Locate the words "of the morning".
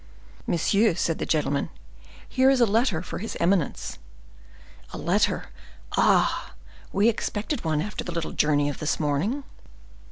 8.67-9.43